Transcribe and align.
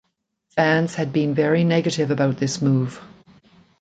Fans 0.55 0.95
had 0.95 1.13
been 1.13 1.35
very 1.35 1.63
negative 1.63 2.09
about 2.09 2.37
this 2.37 2.59
move. 2.59 2.99